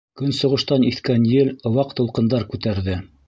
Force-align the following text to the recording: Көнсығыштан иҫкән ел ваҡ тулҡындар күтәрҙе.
Көнсығыштан 0.19 0.85
иҫкән 0.87 1.27
ел 1.33 1.53
ваҡ 1.77 1.93
тулҡындар 2.01 2.49
күтәрҙе. 2.55 3.01